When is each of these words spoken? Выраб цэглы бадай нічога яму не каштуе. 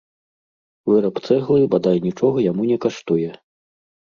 Выраб 0.91 1.15
цэглы 1.27 1.67
бадай 1.75 1.97
нічога 2.07 2.37
яму 2.51 2.63
не 2.71 2.77
каштуе. 2.89 3.31